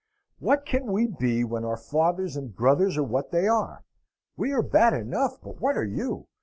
[0.39, 3.83] "What can we be, when our fathers and brothers are what they are?
[4.35, 6.25] We are bad enough, but what are you?